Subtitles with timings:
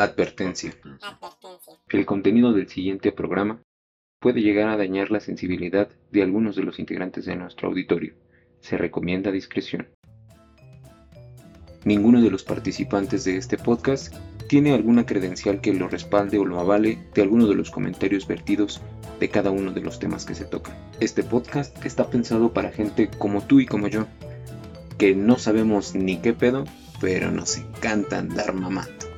[0.00, 0.72] Advertencia.
[1.90, 3.60] El contenido del siguiente programa
[4.18, 8.14] puede llegar a dañar la sensibilidad de algunos de los integrantes de nuestro auditorio.
[8.60, 9.88] Se recomienda discreción.
[11.84, 14.14] Ninguno de los participantes de este podcast
[14.48, 18.80] tiene alguna credencial que lo respalde o lo avale de alguno de los comentarios vertidos
[19.18, 20.78] de cada uno de los temas que se tocan.
[21.00, 24.06] Este podcast está pensado para gente como tú y como yo,
[24.96, 26.64] que no sabemos ni qué pedo,
[27.02, 29.09] pero nos encanta andar mamando.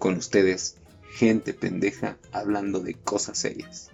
[0.00, 0.78] Con ustedes,
[1.10, 3.90] gente pendeja hablando de cosas serias.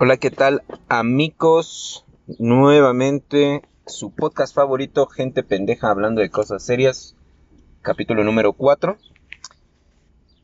[0.00, 2.06] Hola, ¿qué tal amigos?
[2.38, 7.14] Nuevamente su podcast favorito, Gente Pendeja hablando de cosas serias,
[7.82, 8.96] capítulo número 4.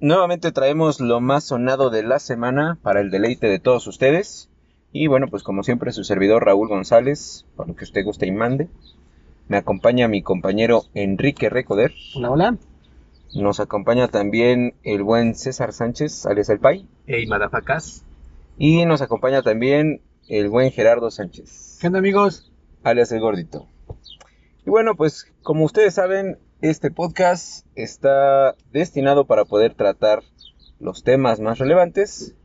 [0.00, 4.50] Nuevamente traemos lo más sonado de la semana para el deleite de todos ustedes.
[4.96, 8.30] Y bueno, pues como siempre su servidor Raúl González, para lo que usted guste y
[8.30, 8.68] mande.
[9.48, 11.92] Me acompaña mi compañero Enrique Recoder.
[12.14, 12.58] Hola, hola.
[13.34, 16.86] Nos acompaña también el buen César Sánchez, alias El Pai.
[17.08, 18.04] Hey, madafacas.
[18.56, 21.78] Y nos acompaña también el buen Gerardo Sánchez.
[21.80, 22.52] ¿Qué onda, amigos?
[22.84, 23.66] Alias El Gordito.
[24.64, 30.22] Y bueno, pues como ustedes saben, este podcast está destinado para poder tratar
[30.78, 32.36] los temas más relevantes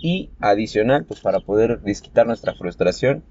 [0.00, 3.22] y adicional, pues para poder disquitar nuestra frustración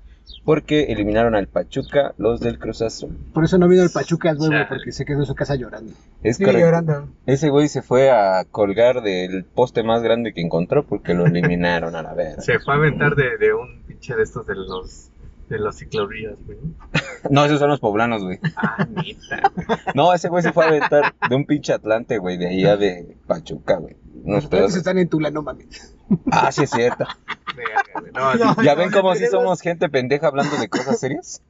[0.43, 3.17] porque eliminaron al Pachuca los del Cruz Azul.
[3.33, 5.93] Por eso no vino el Pachuca al nuevo, porque se quedó en su casa llorando.
[6.21, 6.65] Es Sí, correcto.
[6.65, 7.07] llorando.
[7.25, 11.95] Ese güey se fue a colgar del poste más grande que encontró porque lo eliminaron
[11.95, 12.41] a la verga.
[12.41, 15.11] Se fue a aventar de, de un pinche de estos de los
[15.47, 16.57] de los ciclovías, güey.
[17.29, 18.37] No, esos son los poblanos, güey.
[18.57, 19.51] Ah, neta.
[19.95, 23.15] No, ese güey se fue a aventar de un pinche Atlante, güey, de allá de
[23.27, 23.95] Pachuca, güey.
[24.23, 24.75] Pedazos.
[24.75, 25.95] están en Tula, no mames.
[26.31, 27.05] Ah, sí es cierto.
[28.13, 28.63] No, No.
[28.63, 31.41] ¿Ya ven cómo sí somos gente pendeja hablando de cosas serias?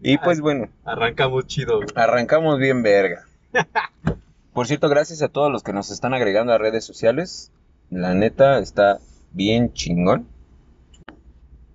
[0.00, 1.76] Y pues bueno, arrancamos chido.
[1.76, 1.88] güey.
[1.94, 3.26] arrancamos bien verga.
[4.52, 7.52] Por cierto, gracias a todos los que nos están agregando a redes sociales.
[7.90, 8.98] La neta está
[9.32, 10.26] bien chingón.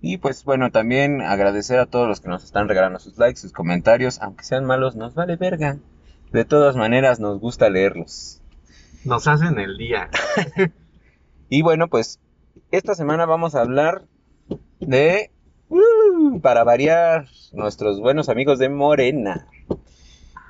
[0.00, 3.52] Y pues bueno, también agradecer a todos los que nos están regalando sus likes, sus
[3.52, 5.78] comentarios, aunque sean malos, nos vale verga.
[6.32, 8.40] De todas maneras, nos gusta leerlos.
[9.06, 10.10] Nos hacen el día.
[11.48, 12.18] Y bueno, pues
[12.72, 14.02] esta semana vamos a hablar
[14.80, 15.30] de,
[15.68, 19.46] uh, para variar, nuestros buenos amigos de Morena.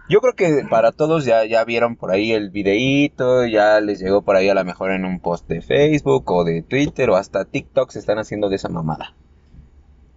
[0.08, 4.22] Yo creo que para todos ya, ya vieron por ahí el videíto, ya les llegó
[4.22, 7.44] por ahí a lo mejor en un post de Facebook o de Twitter o hasta
[7.44, 9.14] TikTok se están haciendo de esa mamada.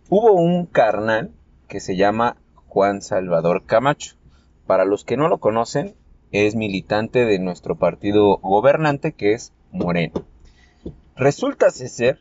[0.07, 1.31] Hubo un carnal
[1.67, 4.15] que se llama Juan Salvador Camacho.
[4.65, 5.95] Para los que no lo conocen,
[6.31, 10.21] es militante de nuestro partido gobernante que es Morena.
[11.15, 12.19] Resulta ser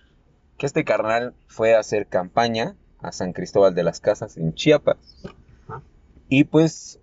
[0.57, 4.97] que este carnal fue a hacer campaña a San Cristóbal de las Casas en Chiapas.
[6.29, 7.01] Y pues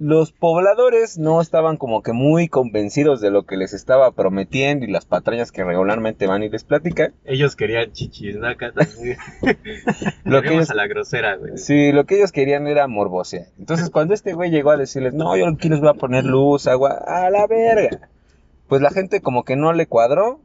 [0.00, 4.90] los pobladores no estaban como que muy convencidos de lo que les estaba prometiendo y
[4.90, 7.12] las patrañas que regularmente van y les platican.
[7.26, 9.18] Ellos querían chichisnaca también.
[10.24, 11.58] Lo que que ellos- a la grosera, güey.
[11.58, 13.48] Sí, lo que ellos querían era morbosear.
[13.58, 16.66] Entonces, cuando este güey llegó a decirles, no, yo aquí les voy a poner luz,
[16.66, 18.08] agua, a la verga.
[18.68, 20.40] Pues la gente como que no le cuadró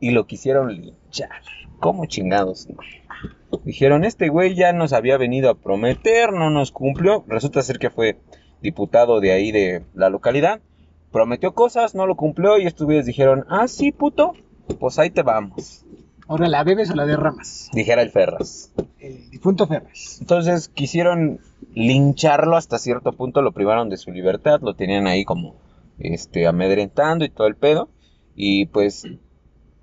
[0.00, 1.30] y lo quisieron linchar.
[1.78, 2.68] ¿Cómo chingados?
[2.68, 2.78] no?
[3.64, 7.24] Dijeron, este güey ya nos había venido a prometer, no nos cumplió.
[7.28, 8.16] Resulta ser que fue
[8.60, 10.60] diputado de ahí de la localidad.
[11.12, 14.34] Prometió cosas, no lo cumplió y estos güeyes dijeron, ah, sí, puto,
[14.78, 15.84] pues ahí te vamos.
[16.26, 17.70] Ahora, ¿la bebes o la derramas?
[17.72, 18.70] Dijera el Ferras.
[18.98, 20.18] El difunto Ferras.
[20.20, 21.40] Entonces quisieron
[21.74, 25.56] lincharlo hasta cierto punto, lo privaron de su libertad, lo tenían ahí como
[25.98, 27.88] este amedrentando y todo el pedo.
[28.36, 29.06] Y pues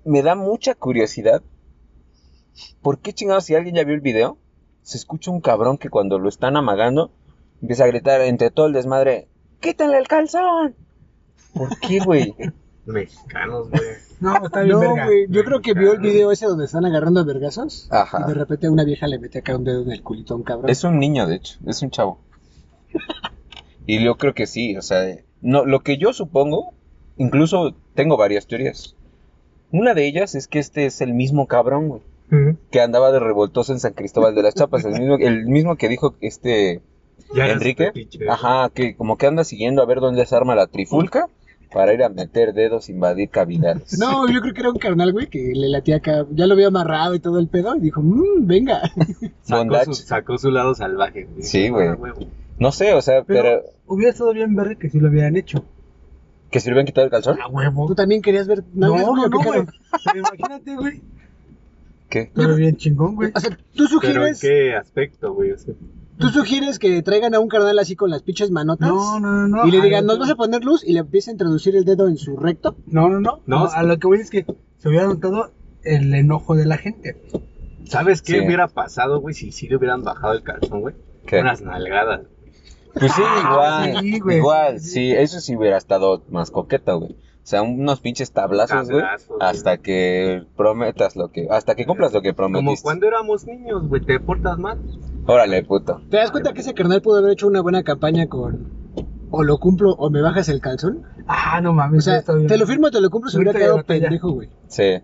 [0.04, 1.42] me da mucha curiosidad.
[2.80, 4.38] ¿Por qué chingados si alguien ya vio el video?
[4.82, 7.10] Se escucha un cabrón que cuando lo están amagando
[7.60, 9.28] empieza a gritar entre todo el desmadre,
[9.60, 10.74] ¡quítenle el calzón!
[11.54, 12.34] ¿Por qué, güey?
[12.86, 13.82] Mexicanos, güey.
[14.20, 15.06] No, está bien verga.
[15.06, 15.26] güey.
[15.28, 17.88] Yo creo que vio el video ese donde están agarrando a vergazos.
[17.90, 18.24] Ajá.
[18.24, 20.42] Y de repente una vieja le mete acá un dedo en el culito a un
[20.42, 20.70] cabrón.
[20.70, 22.20] Es un niño, de hecho, es un chavo.
[23.86, 26.72] Y yo creo que sí, o sea, no, lo que yo supongo,
[27.16, 28.96] incluso tengo varias teorías.
[29.70, 32.02] Una de ellas es que este es el mismo cabrón, güey,
[32.70, 35.88] que andaba de revoltoso en San Cristóbal de las Chapas, el mismo, el mismo que
[35.88, 36.82] dijo este
[37.34, 37.92] Ya Enrique,
[38.28, 41.28] ajá, que como que anda siguiendo a ver dónde se arma la trifulca
[41.72, 43.98] para ir a meter dedos, invadir cavidades.
[43.98, 46.24] No, yo creo que era un carnal, güey, que le latía acá.
[46.30, 47.74] Ya lo había amarrado y todo el pedo.
[47.76, 48.82] Y dijo, mmm, venga.
[49.42, 51.42] Sacó su, sacó su lado salvaje, güey.
[51.42, 51.88] Sí, güey.
[51.88, 52.20] Ah, huevo.
[52.58, 55.64] No sé, o sea, pero, Pero hubiera estado bien verga que si lo hubieran hecho.
[56.50, 57.38] que se le hubieran quitado el calzón.
[57.42, 57.86] A huevo.
[57.88, 58.62] Tú también querías ver.
[58.72, 59.66] No, ¿nalgas, no, güey, no, güey.
[60.04, 61.02] Pero imagínate, güey.
[62.08, 62.30] ¿Qué?
[62.32, 63.32] Todo bien chingón, güey.
[63.34, 65.50] O sea, tú Pero en sugieres, qué aspecto, güey.
[65.50, 65.74] O sea,
[66.18, 68.88] tú sugieres que traigan a un carnal así con las pinches manotas.
[68.88, 69.66] No, no, no, no.
[69.66, 71.84] Y le digan, nos que- vas a poner luz y le empieza a introducir el
[71.84, 72.76] dedo en su recto.
[72.86, 73.40] No, no, no.
[73.46, 74.46] No, a lo que voy es que
[74.78, 75.52] se hubiera notado
[75.82, 77.20] el enojo de la gente.
[77.84, 78.46] ¿Sabes qué Sí.
[78.46, 80.94] hubiera pasado, güey, si sí le hubieran bajado el calzón, güey?
[81.26, 81.40] ¿Qué?
[81.40, 82.22] Unas nalgadas.
[82.98, 84.02] Pues sí, Ah, igual.
[84.02, 87.12] sí, güey, igual, sí, eso sí hubiera estado más coqueto, güey.
[87.12, 89.04] O sea, unos pinches tablazos, güey.
[89.38, 91.46] Hasta que prometas lo que.
[91.48, 92.82] Hasta que cumplas lo que Como prometiste.
[92.82, 94.80] cuando éramos niños, güey, te portas mal.
[95.26, 96.00] Órale, puto.
[96.10, 98.70] ¿Te das cuenta que ese carnal pudo haber hecho una buena campaña con
[99.30, 101.02] o lo cumplo o me bajas el calzón?
[101.26, 102.04] Ah, no O mames.
[102.04, 102.46] sea, está bien.
[102.46, 104.48] te lo firmo o te lo cumplo, se hubiera quedado pendejo, güey.
[104.68, 105.00] Sí.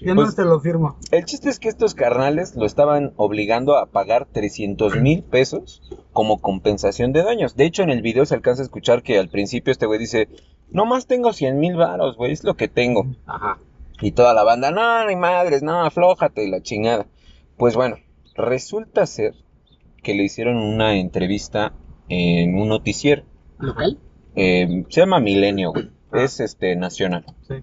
[0.00, 0.96] Ya no Pues- te lo firmo.
[1.10, 5.82] El chiste es que estos carnales lo estaban obligando a pagar 300 mil pesos
[6.12, 7.56] como compensación de daños.
[7.56, 10.28] De hecho, en el video se alcanza a escuchar que al principio este güey dice,
[10.70, 13.06] no más tengo 100 mil varos, güey, es lo que tengo.
[13.26, 13.58] Ajá.
[14.00, 17.06] Y toda la banda, no, ni madres, no, aflójate y la chingada.
[17.58, 17.96] Pues bueno,
[18.34, 19.34] resulta ser
[20.06, 21.72] que le hicieron una entrevista
[22.08, 23.24] en un noticiero.
[23.58, 23.98] ¿Local?
[24.36, 25.90] Eh, se llama Milenio, güey.
[26.12, 27.24] Es este nacional.
[27.48, 27.54] Sí.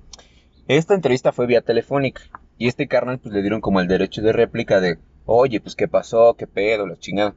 [0.67, 2.23] Esta entrevista fue vía telefónica.
[2.57, 5.87] Y este carnal, pues le dieron como el derecho de réplica de, oye, pues qué
[5.87, 7.33] pasó, qué pedo, la chingada.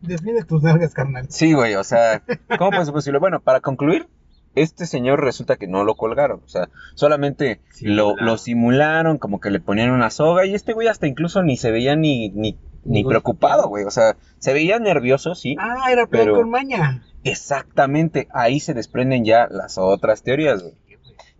[0.00, 1.26] Defiende tus nalgas, carnal.
[1.28, 2.22] Sí, güey, o sea,
[2.56, 3.18] ¿cómo puede ser posible?
[3.18, 4.06] Bueno, para concluir,
[4.54, 6.40] este señor resulta que no lo colgaron.
[6.44, 8.26] O sea, solamente lo, Simularon.
[8.26, 10.46] lo simularon, como que le ponían una soga.
[10.46, 13.84] Y este güey hasta incluso ni se veía ni, ni, ni preocupado, güey.
[13.84, 15.56] O sea, se veía nervioso, sí.
[15.58, 17.02] Ah, era plan Pero- con maña.
[17.24, 20.74] Exactamente, ahí se desprenden ya las otras teorías, güey.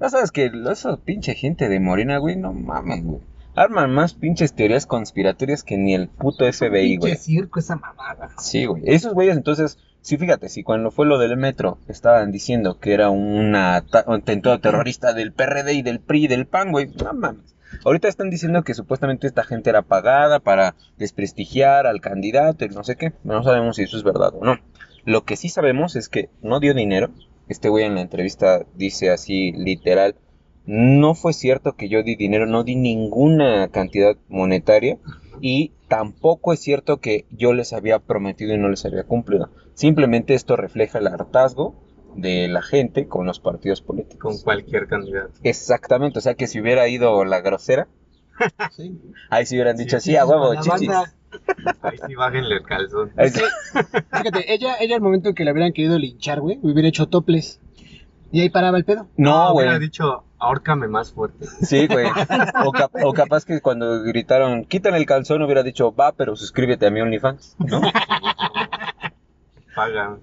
[0.00, 3.20] Ya sabes que esa pinche gente de Morena, güey, no mames, güey.
[3.54, 7.16] Arman más pinches teorías conspiratorias que ni el puto FBI, Pinche güey.
[7.16, 8.28] circo, esa mamada.
[8.38, 8.82] Sí, güey.
[8.84, 13.08] Esos güeyes, entonces, sí, fíjate, si cuando fue lo del metro estaban diciendo que era
[13.08, 17.55] un atentado terrorista del PRD y del PRI y del PAN, güey, no mames.
[17.84, 22.84] Ahorita están diciendo que supuestamente esta gente era pagada para desprestigiar al candidato y no
[22.84, 23.12] sé qué.
[23.24, 24.58] No sabemos si eso es verdad o no.
[25.04, 27.10] Lo que sí sabemos es que no dio dinero.
[27.48, 30.16] Este güey en la entrevista dice así, literal,
[30.66, 34.98] no fue cierto que yo di dinero, no di ninguna cantidad monetaria
[35.40, 39.50] y tampoco es cierto que yo les había prometido y no les había cumplido.
[39.74, 41.85] Simplemente esto refleja el hartazgo
[42.16, 44.42] de la gente con los partidos Con políticos.
[44.44, 45.32] cualquier candidato.
[45.42, 47.86] Exactamente, o sea que si hubiera ido la grosera,
[48.72, 49.00] Sí.
[49.30, 50.88] ahí se hubieran dicho Sí, sí, a Para huevo, la chichis.
[50.88, 51.12] banda.
[51.82, 53.12] Ahí sí bájenle el calzón.
[53.30, 53.40] Sí.
[54.10, 57.60] Fíjate, ella, ella al momento en que le hubieran querido linchar, güey, hubiera hecho toples.
[58.32, 59.06] Y ahí paraba el pedo.
[59.16, 59.80] No, hubiera güey.
[59.86, 61.46] dicho, ahórcame más fuerte.
[61.62, 62.06] Sí, güey.
[62.64, 66.86] O, cap- o capaz que cuando gritaron, quítale el calzón, hubiera dicho, va, pero suscríbete
[66.86, 67.80] a mi OnlyFans, ¿no?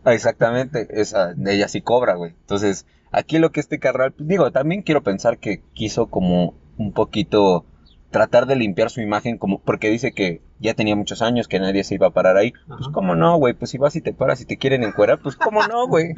[0.06, 2.32] Exactamente, esa, ella sí cobra, güey.
[2.42, 7.66] Entonces, aquí lo que este carnal, digo, también quiero pensar que quiso como un poquito
[8.14, 11.84] tratar de limpiar su imagen, como porque dice que ya tenía muchos años, que nadie
[11.84, 12.54] se iba a parar ahí.
[12.68, 12.88] Pues.
[12.94, 13.54] ¿cómo no, güey?
[13.54, 16.16] Pues si vas y te paras y te quieren encuerar, pues, ¿cómo no, güey?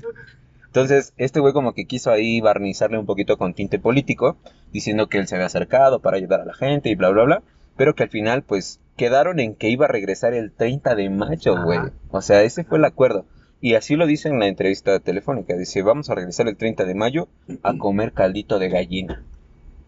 [0.68, 4.38] Entonces, este güey como que quiso ahí barnizarle un poquito con tinte político,
[4.74, 7.44] diciendo que él se había acercado para ayudar a la gente y bla, bla, bla,
[7.78, 11.62] pero que al final, pues, quedaron en que iba a regresar el 30 de mayo,
[11.64, 11.80] güey.
[12.12, 13.26] O sea, ese fue el acuerdo.
[13.62, 15.56] Y así lo dice en la entrevista telefónica.
[15.56, 17.28] Dice, vamos a regresar el 30 de mayo
[17.64, 19.24] a comer caldito de gallina.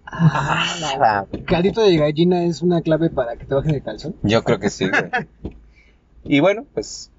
[0.05, 4.15] Ah, Caldito de gallina es una clave para que te bajen el calzón.
[4.23, 5.03] Yo creo que sí, güey.
[6.29, 7.09] Y bueno, pues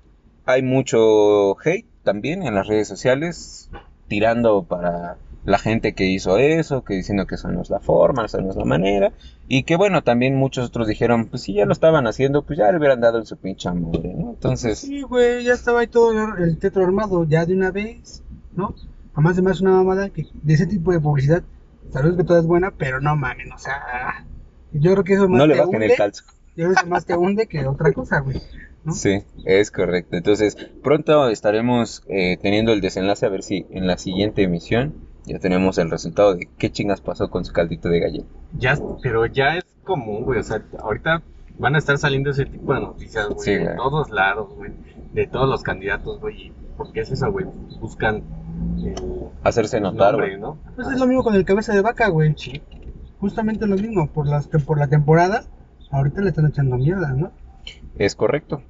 [0.45, 3.71] hay mucho hate también en las redes sociales,
[4.07, 5.17] tirando para
[5.49, 8.51] la gente que hizo eso, que diciendo que eso no es la forma, esa no
[8.51, 9.13] es la manera.
[9.49, 12.71] Y que bueno, también muchos otros dijeron, pues si ya lo estaban haciendo, pues ya
[12.71, 14.31] le hubieran dado en su pinche madre, ¿no?
[14.31, 18.23] Entonces, Sí, güey, ya estaba ahí todo el tetro armado, ya de una vez,
[18.55, 18.75] ¿no?
[19.15, 21.43] Además, además es una mamada que de ese tipo de publicidad,
[21.91, 24.27] sabes que toda es buena, pero no mames, o sea,
[24.73, 27.07] yo creo que eso más no le te hunde, el yo creo que eso más
[27.07, 28.37] te hunde que otra cosa, güey.
[28.85, 28.93] ¿no?
[28.93, 30.17] Sí, es correcto.
[30.17, 35.39] Entonces, pronto estaremos eh, teniendo el desenlace a ver si en la siguiente emisión ya
[35.39, 38.25] tenemos el resultado de qué chingas pasó con su caldito de gallina.
[38.57, 40.41] Ya, pero ya es común, güey.
[40.41, 41.23] O sea, ahorita
[41.59, 43.41] van a estar saliendo ese tipo de noticias, güey.
[43.41, 43.77] Sí, de güey.
[43.77, 44.73] todos lados, güey.
[45.13, 46.49] De todos los candidatos, güey.
[46.49, 47.47] ¿Y ¿Por qué es eso, güey?
[47.81, 48.23] Buscan
[48.79, 48.95] el
[49.43, 50.41] Hacerse notar, nombre, güey.
[50.41, 50.59] ¿no?
[50.77, 52.35] Pues es lo mismo con el cabeza de vaca, güey.
[52.37, 52.63] Sí.
[53.21, 55.45] Justamente lo mismo, por, las, por la temporada,
[55.91, 57.33] ahorita le están echando mierda, ¿no?
[57.99, 58.63] Es correcto.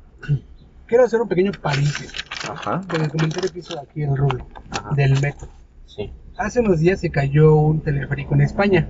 [0.87, 2.15] Quiero hacer un pequeño paréntesis
[2.51, 2.81] Ajá.
[2.89, 4.95] con el comentario que hizo aquí el Rulo Ajá.
[4.95, 5.49] del metro.
[5.85, 6.11] Sí.
[6.39, 8.89] Hace unos días se cayó un teleférico en España.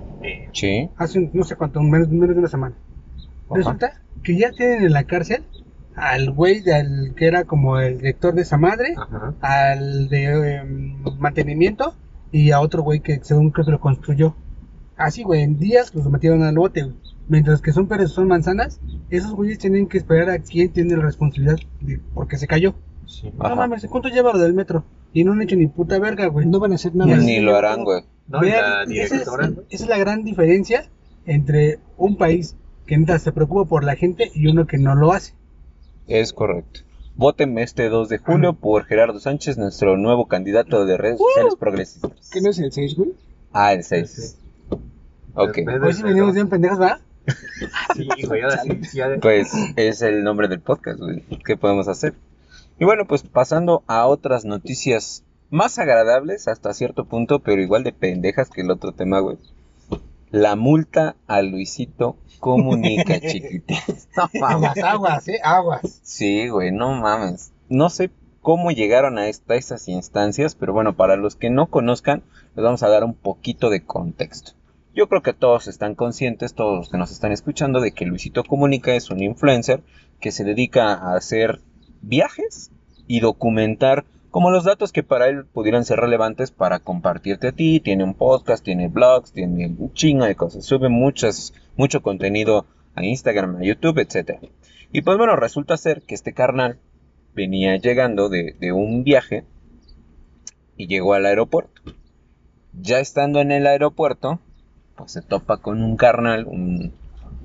[0.52, 0.88] Sí.
[0.97, 2.75] Hace un- no sé cuánto, menos, menos de una semana.
[3.47, 3.55] Ajá.
[3.57, 5.43] Resulta que ya tienen en la cárcel
[5.97, 9.35] al güey del que era como el director de esa madre, ajá.
[9.40, 11.95] al de em, mantenimiento
[12.31, 14.35] y a otro güey que según creo que lo construyó.
[14.97, 16.95] Así, güey, en días los metieron al bote, güey.
[17.28, 21.02] Mientras que son peras son manzanas, esos güeyes tienen que esperar a quién tiene la
[21.05, 22.75] responsabilidad de porque se cayó.
[23.09, 23.33] Sí.
[23.38, 23.49] Ajá.
[23.49, 24.85] No mames, ¿cuánto lleva lo del metro?
[25.12, 26.47] Y no han hecho ni puta verga, güey.
[26.47, 27.17] No van a hacer nada.
[27.17, 28.05] Ni lo harán, güey.
[28.29, 30.88] No, esa, es, esa es la gran diferencia
[31.27, 35.12] entre un país que neta se preocupa por la gente y uno que no lo
[35.12, 35.35] hace.
[36.07, 36.81] Es correcto.
[37.17, 42.31] Voten este 2 de julio por Gerardo Sánchez, nuestro nuevo candidato de redes sociales progresistas.
[42.33, 43.11] ¿Qué no es el 6, güey?
[43.53, 44.38] Ah, el 6.
[45.35, 45.59] Ok.
[45.59, 47.00] En vez de Hoy sí venimos bien pendejas, ¿verdad?
[47.97, 49.00] Sí, güey, ahora sí.
[49.21, 51.25] Pues es el nombre del podcast, güey.
[51.45, 52.15] ¿Qué podemos hacer?
[52.78, 57.92] Y bueno, pues pasando a otras noticias más agradables hasta cierto punto, pero igual de
[57.92, 59.37] pendejas que el otro tema, güey.
[60.30, 63.78] La multa a Luisito comunica, chiquitín.
[64.16, 64.70] No mames.
[64.70, 66.00] Aguas, aguas, eh, aguas.
[66.02, 67.52] Sí, güey, no mames.
[67.68, 68.11] No sé
[68.42, 72.23] cómo llegaron a esta, esas instancias, pero bueno, para los que no conozcan,
[72.54, 74.52] les vamos a dar un poquito de contexto.
[74.94, 78.44] Yo creo que todos están conscientes, todos los que nos están escuchando, de que Luisito
[78.44, 79.82] Comunica es un influencer
[80.20, 81.61] que se dedica a hacer
[82.02, 82.71] viajes
[83.07, 87.81] y documentar como los datos que para él pudieran ser relevantes para compartirte a ti.
[87.81, 90.64] Tiene un podcast, tiene blogs, tiene un chingo de cosas.
[90.64, 94.38] Sube muchas, mucho contenido a Instagram, a YouTube, etc.
[94.93, 96.78] Y pues bueno, resulta ser que este carnal
[97.35, 99.45] venía llegando de, de un viaje
[100.76, 101.83] y llegó al aeropuerto.
[102.81, 104.40] Ya estando en el aeropuerto,
[104.97, 106.93] pues se topa con un carnal, un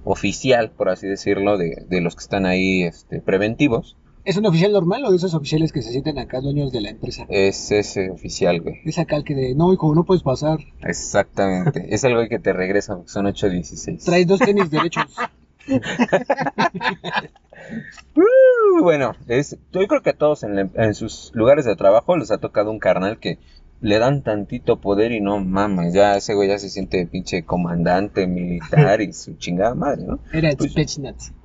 [0.04, 3.96] oficial, por así decirlo, de, de los que están ahí este, preventivos.
[4.26, 6.90] ¿Es un oficial normal o de esos oficiales que se sienten acá dueños de la
[6.90, 7.26] empresa?
[7.30, 8.76] Es ese oficial, güey.
[8.86, 10.60] Es acá el que de, no, hijo, no puedes pasar.
[10.82, 11.88] Exactamente.
[11.94, 14.04] es el güey que te regresa, son 8.16.
[14.06, 15.06] Traes dos tenis derechos.
[18.16, 22.18] Uh, bueno, es, yo creo que a todos en, la- en sus lugares de trabajo
[22.18, 23.40] les ha tocado un carnal que
[23.82, 28.28] le dan tantito poder y no mames, ya ese güey ya se siente pinche comandante
[28.28, 30.20] militar y su chingada madre, ¿no?
[30.34, 30.74] Era Pues-.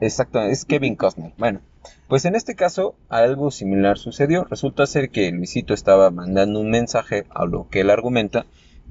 [0.00, 1.32] Exacto, es Kevin Costner.
[1.38, 1.61] Bueno,
[2.09, 4.45] pues en este caso algo similar sucedió.
[4.45, 8.47] Resulta ser que Luisito estaba mandando un mensaje a lo que él argumenta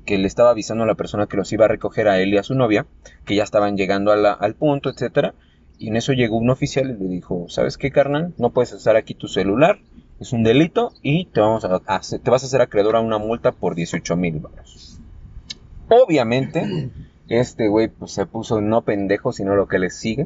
[0.05, 2.37] que le estaba avisando a la persona que los iba a recoger a él y
[2.37, 2.85] a su novia,
[3.25, 5.33] que ya estaban llegando al punto, etcétera.
[5.79, 8.33] Y en eso llegó un oficial y le dijo, ¿sabes qué, carnal?
[8.37, 9.79] No puedes usar aquí tu celular,
[10.19, 13.51] es un delito y te, vamos a, te vas a hacer acreedor a una multa
[13.51, 14.99] por 18 mil baros.
[15.89, 16.89] Obviamente,
[17.27, 20.25] este güey pues, se puso no pendejo, sino lo que le sigue.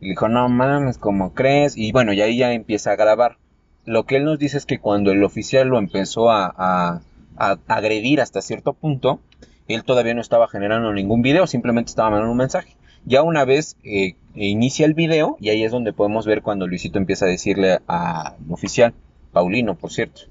[0.00, 1.76] Y dijo, no mames, ¿cómo crees?
[1.76, 3.36] Y bueno, y ahí ya empieza a grabar.
[3.84, 7.00] Lo que él nos dice es que cuando el oficial lo empezó a, a-
[7.36, 9.20] a agredir hasta cierto punto,
[9.68, 12.76] él todavía no estaba generando ningún video, simplemente estaba mandando un mensaje.
[13.06, 16.98] Ya una vez eh, inicia el video, y ahí es donde podemos ver cuando Luisito
[16.98, 18.92] empieza a decirle al oficial,
[19.32, 20.22] Paulino, por cierto.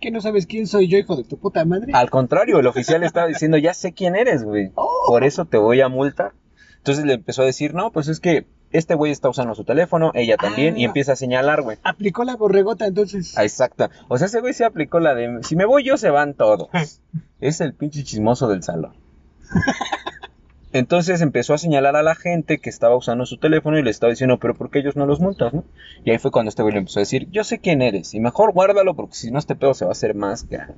[0.00, 1.92] ¿Qué no sabes quién soy yo, hijo de tu puta madre?
[1.94, 4.70] Al contrario, el oficial estaba diciendo, ya sé quién eres, güey.
[5.08, 6.32] Por eso te voy a multar.
[6.76, 10.10] Entonces le empezó a decir, no, pues es que este güey está usando su teléfono,
[10.14, 10.88] ella también, y Ah.
[10.88, 11.78] empieza a señalar, güey.
[11.82, 13.36] Aplicó la borregota, entonces.
[13.36, 13.88] Ah, Exacto.
[14.08, 16.68] O sea, ese güey se aplicó la de, si me voy yo, se van todos.
[17.40, 18.94] Es el pinche chismoso del salón.
[20.72, 24.10] Entonces empezó a señalar a la gente que estaba usando su teléfono y le estaba
[24.10, 25.64] diciendo, pero ¿por qué ellos no los multas, no?
[26.04, 28.20] Y ahí fue cuando este güey le empezó a decir, yo sé quién eres, y
[28.20, 30.74] mejor guárdalo porque si no este pedo se va a hacer más grande.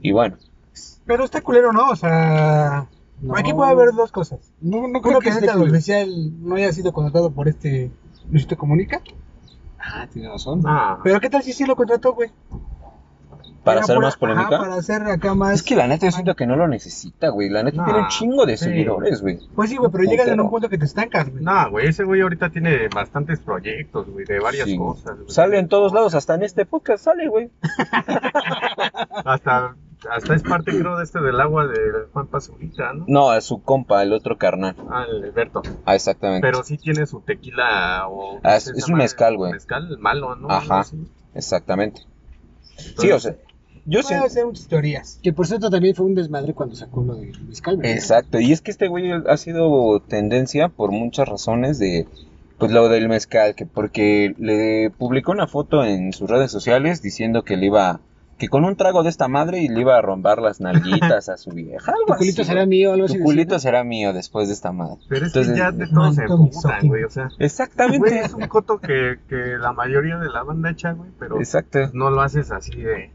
[0.00, 0.36] Y bueno,
[1.04, 1.88] Pero está culero, ¿no?
[1.90, 2.86] O sea,
[3.20, 3.34] No.
[3.36, 4.52] aquí puede haber dos cosas.
[4.60, 5.70] No, no creo Uno que que cool.
[5.70, 6.08] oficial
[6.42, 7.90] no haya sido contratado por este
[8.30, 9.00] Luisito Comunica.
[9.78, 10.62] Ah, tiene razón.
[10.66, 12.30] Ah, Pero ¿qué tal si sí lo contrató, güey?
[13.64, 14.46] para hacer más polémica.
[14.46, 15.54] ajá, para hacer acá más...
[15.54, 17.48] Es que la neta yo siento que no lo necesita, güey.
[17.48, 18.66] La neta tiene un chingo de sí.
[18.66, 19.40] seguidores, güey.
[19.56, 21.42] Pues sí, güey, pero llegas en un punto que te estancas, güey.
[21.42, 24.78] no, güey, ese güey ahorita tiene bastantes proyectos, güey, de varias Sí.
[24.78, 25.16] cosas.
[25.16, 25.30] güey.
[25.30, 27.50] Sale en todos lados, hasta en este podcast sale, güey.
[29.24, 29.74] Hasta,
[30.10, 31.78] hasta es parte, creo, de este del agua de
[32.12, 33.04] Juan Pazurita, ¿no?
[33.08, 34.76] No, a su compa, el otro carnal.
[34.90, 35.62] Ah, el Alberto.
[35.84, 36.46] Ah, exactamente.
[36.46, 38.40] Pero sí tiene su tequila o...
[38.42, 39.52] Ah, es- es un mezcal, güey.
[39.52, 40.50] Mezcal malo, ¿no?
[40.50, 40.84] Ajá.
[41.34, 42.02] Exactamente.
[42.98, 43.36] Sí, o sea,
[43.84, 44.28] yo siento...
[44.28, 45.18] ser muchas teorías.
[45.22, 47.92] Que por cierto también fue un desmadre cuando sacó lo de Mezcal, ¿verdad?
[47.92, 52.06] Exacto, y es que este güey ha sido tendencia por muchas razones de,
[52.58, 57.42] pues lo del mezcal, que porque le publicó una foto en sus redes sociales diciendo
[57.44, 58.00] que le iba,
[58.38, 61.36] que con un trago de esta madre y le iba a romper las nalguitas a
[61.36, 63.18] su vieja, algo Tu así, culito será mío, algo así.
[63.18, 64.98] Tu culito será mío después de esta madre.
[65.08, 66.26] Pero es Entonces, que ya de todo se
[66.86, 67.28] güey, o sea...
[67.38, 67.98] Exactamente.
[67.98, 71.90] Güey, es un coto que, que la mayoría de la banda echa, güey, pero Exacto.
[71.92, 73.10] no lo haces así de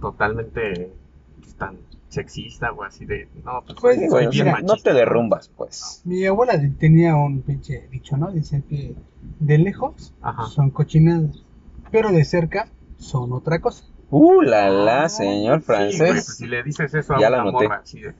[0.00, 0.92] totalmente
[1.40, 6.02] pues, tan sexista o así de no pues Pues, soy bien no te derrumbas, pues.
[6.04, 8.30] Mi abuela tenía un pinche dicho, ¿no?
[8.30, 8.94] Dice que
[9.40, 10.46] de lejos Ajá.
[10.46, 11.42] son cochinadas,
[11.90, 13.84] pero de cerca son otra cosa.
[14.16, 16.36] Uh, la la, señor Sí, güey, pues, francés.
[16.36, 17.64] si le dices eso a Ya la una anoté.
[17.68, 18.14] morra así de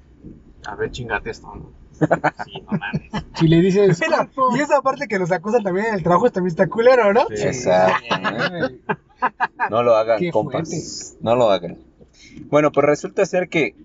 [0.66, 1.70] A ver, chingate esto, ¿no?
[2.44, 3.24] Sí, no mames.
[3.34, 4.00] Si le dices.
[4.00, 7.26] Mira, y esa parte que los acusan también en el trabajo también está culero, ¿no?
[7.34, 7.42] Sí.
[7.42, 8.04] Exacto.
[9.70, 10.68] No lo hagan, Qué compas.
[10.68, 11.22] fuerte.
[11.24, 11.78] No lo hagan.
[12.46, 13.76] Bueno, pues resulta ser que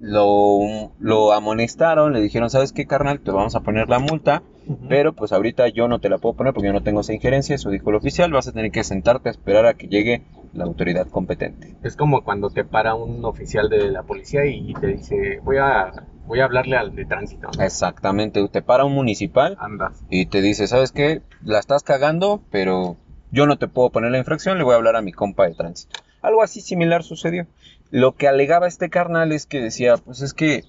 [0.00, 0.60] lo,
[0.98, 3.20] lo amonestaron, le dijeron, ¿sabes qué, carnal?
[3.20, 4.42] Te vamos a poner la multa,
[4.88, 7.54] pero pues ahorita yo no te la puedo poner porque yo no tengo esa injerencia,
[7.54, 10.22] eso dijo el oficial, vas a tener que sentarte a esperar a que llegue
[10.52, 11.76] la autoridad competente.
[11.82, 15.92] Es como cuando te para un oficial de la policía y te dice, voy a,
[16.26, 17.48] voy a hablarle al de tránsito.
[17.56, 17.64] ¿no?
[17.64, 20.02] Exactamente, te para un municipal Andas.
[20.10, 21.22] y te dice, ¿sabes qué?
[21.42, 22.96] La estás cagando, pero
[23.30, 25.54] yo no te puedo poner la infracción, le voy a hablar a mi compa de
[25.54, 26.00] tránsito.
[26.22, 27.46] Algo así similar sucedió.
[27.90, 30.64] Lo que alegaba este carnal es que decía, pues es que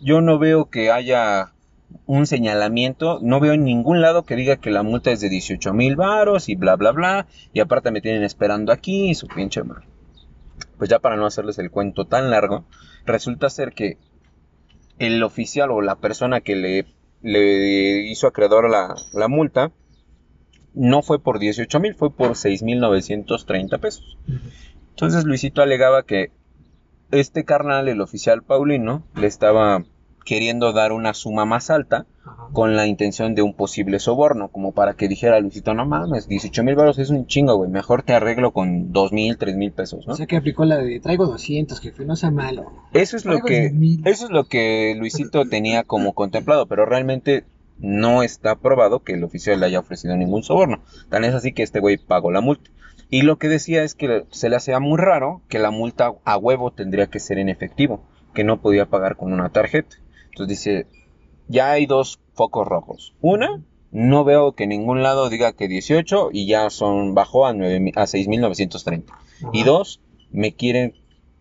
[0.00, 1.52] yo no veo que haya
[2.06, 5.72] un señalamiento, no veo en ningún lado que diga que la multa es de 18
[5.72, 9.62] mil varos y bla bla bla, y aparte me tienen esperando aquí y su pinche
[9.62, 9.86] madre.
[10.78, 12.64] Pues ya para no hacerles el cuento tan largo,
[13.04, 13.98] resulta ser que
[14.98, 16.86] el oficial o la persona que le,
[17.22, 19.72] le hizo acreedor la, la multa
[20.74, 24.18] no fue por 18 mil, fue por 6 mil 930 pesos.
[24.90, 26.30] Entonces Luisito alegaba que
[27.10, 29.84] este carnal, el oficial Paulino, le estaba
[30.26, 32.48] queriendo dar una suma más alta Ajá.
[32.52, 36.64] con la intención de un posible soborno, como para que dijera Luisito, no mames, 18
[36.64, 40.06] mil baros es un chingo, güey, mejor te arreglo con 2 mil, 3 mil pesos,
[40.06, 40.12] ¿no?
[40.12, 42.70] O sea que aplicó la de traigo 200, jefe, no sea malo.
[42.92, 44.02] Eso es lo que 10,000.
[44.04, 47.44] eso es lo que Luisito tenía como contemplado, pero realmente
[47.78, 50.82] no está probado que el oficial le haya ofrecido ningún soborno.
[51.08, 52.70] Tan es así que este güey pagó la multa.
[53.10, 56.36] Y lo que decía es que se le hacía muy raro que la multa a
[56.36, 58.02] huevo tendría que ser en efectivo,
[58.34, 59.96] que no podía pagar con una tarjeta.
[60.36, 60.86] Entonces dice,
[61.48, 63.14] ya hay dos focos rojos.
[63.22, 67.92] Una, no veo que ningún lado diga que 18 y ya son bajó a, 9,
[67.96, 69.04] a 6.930.
[69.54, 70.92] Y dos, me quieren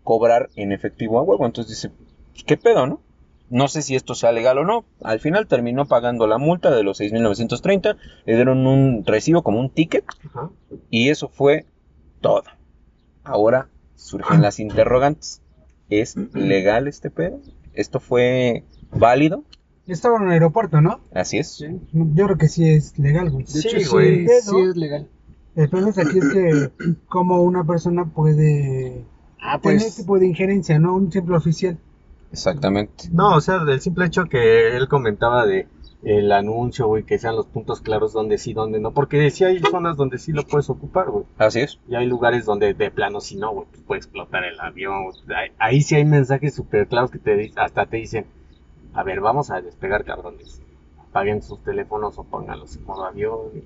[0.05, 1.45] cobrar en efectivo a huevo.
[1.45, 1.93] Entonces dice,
[2.31, 3.01] "Pues, ¿qué pedo, no?
[3.49, 4.85] No sé si esto sea legal o no.
[5.03, 7.97] Al final terminó pagando la multa de los 6.930.
[8.25, 10.05] Le dieron un recibo como un ticket.
[10.89, 11.65] Y eso fue
[12.21, 12.43] todo.
[13.25, 15.41] Ahora surgen las interrogantes.
[15.89, 17.41] ¿Es legal este pedo?
[17.73, 19.43] ¿Esto fue válido?
[19.87, 20.99] Estaba en un aeropuerto, ¿no?
[21.13, 21.59] Así es.
[21.93, 23.45] Yo creo que sí es legal, güey.
[23.45, 24.27] De Sí, hecho, güey.
[24.27, 25.07] sí, sí es legal.
[25.55, 26.71] El problema es aquí es que
[27.07, 29.05] como una persona puede
[29.39, 29.95] Ah, tener pues.
[29.95, 30.95] tipo de injerencia, ¿no?
[30.95, 31.77] Un simple oficial.
[32.31, 33.09] Exactamente.
[33.11, 35.67] No, o sea, del simple hecho que él comentaba de
[36.03, 39.59] el anuncio, güey, que sean los puntos claros donde sí, donde no, porque sí hay
[39.59, 41.79] zonas donde sí lo puedes ocupar, güey, Así es.
[41.87, 45.49] y hay lugares donde de plano si no, güey, pues puede explotar el avión, ahí,
[45.57, 48.25] ahí sí hay mensajes súper claros que te hasta te dicen,
[48.95, 50.61] a ver, vamos a despegar, cabrones,
[51.09, 53.63] apaguen sus teléfonos o pónganlos en modo avión, y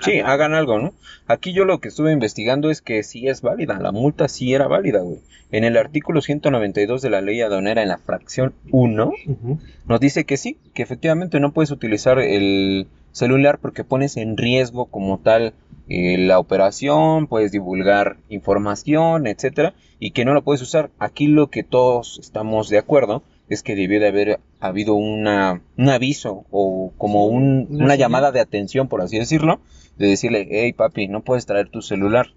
[0.00, 0.94] Sí, hagan algo, ¿no?
[1.26, 4.66] Aquí yo lo que estuve investigando es que sí es válida, la multa sí era
[4.66, 5.18] válida, güey.
[5.50, 9.58] En el artículo 192 de la ley aduanera, en la fracción 1, Ujú.
[9.86, 14.86] nos dice que sí, que efectivamente no puedes utilizar el celular porque pones en riesgo
[14.86, 15.52] como tal
[15.88, 20.90] eh, la operación, puedes divulgar información, etcétera, y que no lo puedes usar.
[20.98, 23.22] Aquí lo que todos estamos de acuerdo
[23.54, 28.40] es que debió de haber habido una, un aviso o como un- una llamada de
[28.40, 29.60] atención, por así decirlo,
[29.96, 32.28] de decirle, hey papi, no puedes traer tu celular.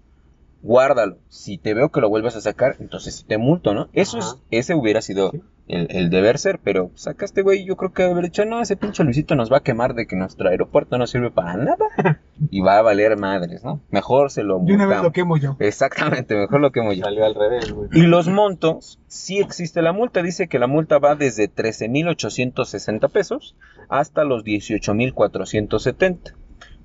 [0.62, 1.18] Guárdalo.
[1.28, 3.88] Si te veo que lo vuelvas a sacar, entonces te multo, ¿no?
[3.92, 5.40] Eso es, ese hubiera sido Sí.
[5.68, 9.02] El, el deber ser, pero sacaste, güey, yo creo que haber dicho, no, ese pinche
[9.02, 11.86] Luisito nos va a quemar de que nuestro aeropuerto no sirve para nada
[12.50, 13.80] y va a valer madres, ¿no?
[13.90, 15.56] Mejor se lo De una vez lo quemo yo.
[15.58, 17.04] Exactamente, mejor lo quemo yo.
[17.04, 17.88] Salió al revés, güey.
[17.92, 23.56] Y los montos, sí existe la multa, dice que la multa va desde 13.860 pesos
[23.88, 26.34] hasta los 18.470.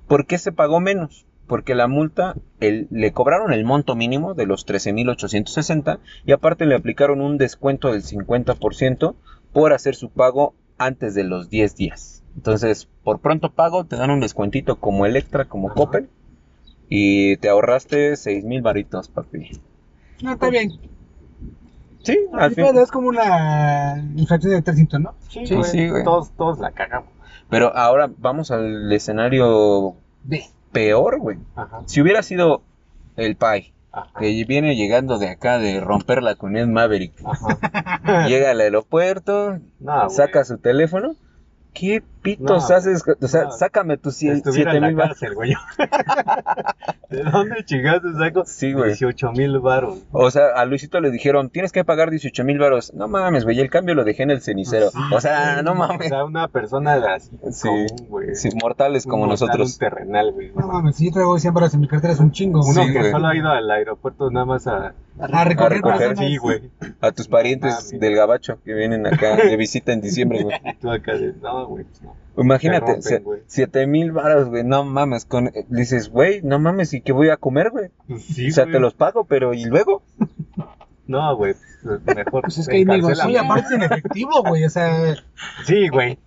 [0.08, 1.26] ¿Por qué se pagó menos?
[1.46, 6.74] Porque la multa, el- le cobraron el monto mínimo de los 13.860 y aparte le
[6.74, 9.14] aplicaron un descuento del 50%
[9.52, 12.22] por hacer su pago antes de los 10 días.
[12.36, 15.74] Entonces, por pronto pago, te dan un descuentito como Electra, como Ajá.
[15.76, 16.08] Coppel,
[16.88, 19.50] y te ahorraste 6.000 varitos, papi.
[20.22, 20.70] No, está bien.
[22.02, 22.64] Sí, al Sí, fin.
[22.68, 25.14] pero es como una infracción de tránsito, ¿no?
[25.28, 26.02] Sí, Sí, güey, sí, güey.
[26.04, 27.10] Todos, todos la cagamos.
[27.50, 30.44] Pero ahora vamos al escenario Ve.
[30.72, 31.38] Peor, güey.
[31.86, 32.62] Si hubiera sido
[33.16, 38.26] el Pai, ajá, que viene llegando de acá de romper la comunidad Maverick, ajá.
[38.26, 41.14] llega al aeropuerto, No, saca su teléfono,
[41.74, 43.02] ¿qué pitos No, haces?
[43.20, 43.50] O sea, no.
[43.52, 45.18] sácame tus sie- Estuviera siete en la mil baros.
[45.18, 45.54] cárcel, güey.
[47.10, 48.44] ¿De dónde chingaste saco?
[48.46, 48.90] Sí, güey.
[48.90, 49.98] 18 mil baros.
[50.12, 52.94] O sea, a Luisito le dijeron, tienes que pagar 18 mil baros.
[52.94, 54.90] No mames, güey, el cambio lo dejé en el cenicero.
[54.90, 56.08] Sí, o sea, no O mames.
[56.08, 57.68] sea, una persona de así Sí.
[57.68, 58.34] común, güey.
[58.34, 59.72] Sí, mortales como Un mortal, nosotros.
[59.74, 60.52] Un terrenal, güey.
[60.54, 62.60] No mames, si yo traigo 100 baros en mi cartera es un chingo.
[62.64, 63.10] Uno Sí, que güey.
[63.10, 65.98] solo ha ido al aeropuerto nada más a, A recoger, A recoger.
[65.98, 66.18] personas.
[66.30, 66.70] Sí, güey.
[67.02, 70.56] A tus parientes del gabacho que vienen acá de visita en diciembre, güey.
[70.64, 72.11] Y tú acá de, no, güey, pues no.
[72.36, 72.98] Imagínate,
[73.46, 75.26] siete mil varos, güey, no mames.
[75.26, 77.90] Con, dices, güey, no mames, ¿y qué voy a comer, güey?
[78.08, 80.02] Pues sí, o sea, te los pago, pero ¿y luego?
[81.06, 82.42] No, güey, pues, mejor.
[82.42, 82.86] Pues es que ahí.
[82.88, 85.14] Oye, aparte en efectivo, güey, o sea...
[85.64, 86.18] Sí, güey.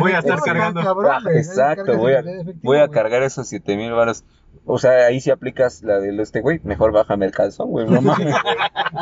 [0.00, 0.82] Voy a estar cargando.
[0.82, 4.24] cabrón, Ah, exacto, voy a, efectivo, voy a cargar esos siete mil varos.
[4.64, 8.00] O sea, ahí si aplicas la de este güey, mejor bájame el calzón, güey, no
[8.02, 8.34] mames.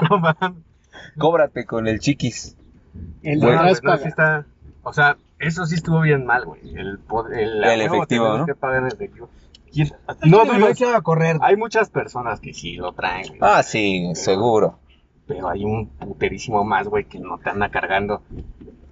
[0.09, 0.63] No mames.
[1.19, 2.57] Cóbrate con el chiquis.
[3.23, 4.47] El de No, atrás güey, no, sí está.
[4.83, 6.61] O sea, eso sí estuvo bien mal, güey.
[6.75, 6.99] El,
[7.35, 8.47] el, El efectivo, ¿no?
[8.47, 9.29] que pagar efectivo.
[9.73, 9.91] ¿Quién-
[10.25, 11.37] No, No, no, a correr.
[11.43, 13.39] Hay muchas personas que sí lo traen, güey.
[13.43, 14.79] Ah, sí, seguro.
[15.27, 18.23] Pero hay un puterísimo más, güey, que no te anda cargando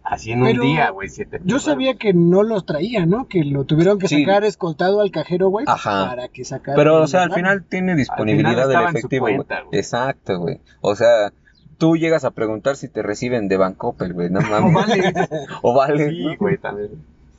[0.02, 1.08] así en Pero un día, güey.
[1.08, 3.28] Siete Yo sabía que no los traía, ¿no?
[3.28, 4.24] Que lo tuvieron que Sí.
[4.24, 6.08] sacar escoltado al cajero, güey, Ajá.
[6.08, 6.76] para que sacara.
[6.76, 9.26] Pero, o sea, al final tiene disponibilidad del en su efectivo.
[9.26, 9.78] cuenta, güey.
[9.78, 10.60] Exacto, güey.
[10.80, 11.32] O sea,
[11.78, 14.74] tú llegas a preguntar si te reciben de Bancoppel, güey, no O mames.
[14.74, 15.14] vale,
[15.62, 16.10] O vale.
[16.10, 16.36] Sí, ¿no?
[16.38, 16.90] güey, también.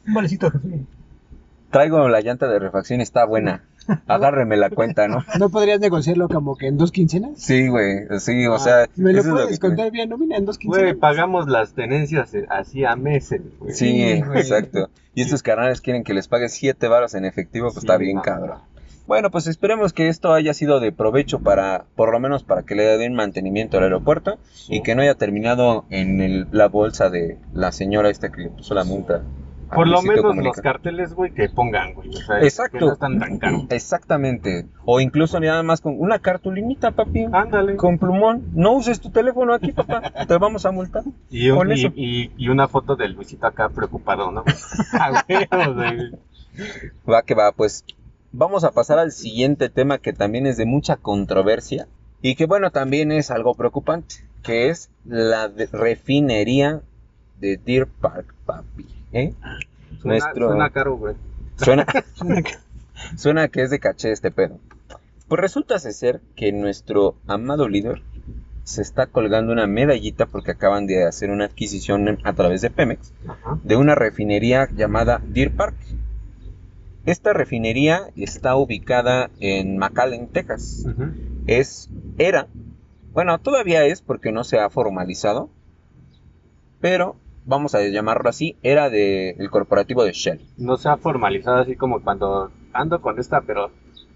[0.08, 0.80] un valecito, jefe.
[1.72, 3.64] Traigo la llanta de refacción, está buena.
[4.08, 5.24] Agárreme la cuenta, ¿no?
[5.38, 7.34] ¿No podrías negociarlo como que en dos quincenas?
[7.36, 8.06] Sí, güey.
[8.20, 8.84] Sí, o sea.
[8.84, 11.00] Ah, ¿Me lo puedes que- contar bien nómina en dos Güey, quincenas?
[11.00, 13.74] pagamos las tenencias eh, así a meses, güey.
[13.74, 14.40] Sí, Sí, güey.
[14.40, 14.90] exacto.
[15.14, 18.20] Y estos carnales quieren que les pague siete varos en efectivo, pues Sí, está bien
[18.22, 18.60] cabrón.
[19.08, 22.74] Bueno, pues esperemos que esto haya sido de provecho para, por lo menos para que
[22.76, 27.38] le den mantenimiento al aeropuerto y que no haya terminado en el- la bolsa de
[27.54, 29.22] la señora esta que le puso la multa.
[29.74, 30.48] Por lo menos Comunica.
[30.50, 32.10] los carteles, güey, que pongan, güey.
[32.10, 32.78] O sea, Exacto.
[32.78, 33.64] que no están tan caros.
[33.70, 34.68] Exactamente.
[34.86, 37.26] O incluso nada más con una cartulinita, papi.
[37.32, 37.76] Ándale.
[37.76, 38.44] Con plumón.
[38.54, 40.02] No uses tu teléfono aquí, papá.
[40.28, 41.04] Te vamos a multar.
[41.32, 44.44] Y, un- y, y- y una foto del Luisito acá preocupado, ¿no?
[44.94, 45.94] Ah, güey, o sea,
[47.12, 47.84] Va que va, pues
[48.38, 51.88] vamos a pasar al siguiente tema que también es de mucha controversia
[52.22, 56.82] y que bueno, también es algo preocupante, que es la de- refinería
[57.40, 58.86] de Deer Park, papi.
[59.14, 59.34] ¿eh?
[60.02, 61.16] suena, Nuestro- suena caro, güey.
[61.58, 61.86] Suena,
[63.18, 64.60] suena que es de caché este pedo.
[65.28, 68.02] Pues resulta ser que nuestro amado líder
[68.64, 73.12] se está colgando una medallita porque acaban de hacer una adquisición a través de Pemex
[73.28, 73.60] Ajá.
[73.64, 75.76] de una refinería llamada Deer Park.
[77.06, 80.86] Esta refinería está ubicada en McAllen, Texas.
[81.46, 82.48] Es, era,
[83.14, 85.50] bueno, todavía es porque no se ha formalizado,
[86.82, 87.16] pero
[87.46, 90.42] vamos a llamarlo así, era del corporativo de Shell.
[90.58, 93.72] No se ha formalizado así como cuando ando con esta, pero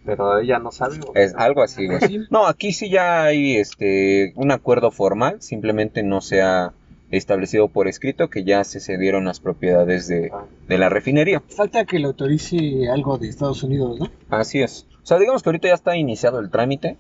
[0.06, 1.00] pero ella no sabe.
[1.14, 2.00] Es algo así, güey.
[2.32, 6.74] No, aquí sí ya hay este un acuerdo formal, simplemente no se ha
[7.12, 10.32] establecido por escrito que ya se cedieron las propiedades de,
[10.68, 11.42] de la refinería.
[11.50, 14.10] Falta que le autorice algo de Estados Unidos, ¿no?
[14.30, 14.86] Así es.
[15.02, 16.98] O sea, digamos que ahorita ya está iniciado el trámite.